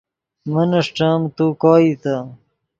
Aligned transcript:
من 0.51 0.69
اݰٹیم 0.79 1.21
تو 1.35 1.45
کوئیتے 1.61 2.15